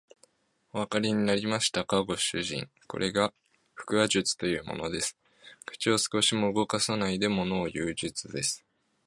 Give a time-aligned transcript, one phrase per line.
[0.73, 2.67] おわかりになりましたか、ご主人。
[2.87, 3.35] これが
[3.75, 5.15] 腹話術というものです。
[5.63, 8.65] 口を少しも動かさないでものをいう術です。